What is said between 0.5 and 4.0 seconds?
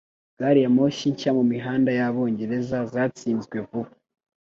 ya moshi nshya mumihanda yabongereza zatsinzwe vuba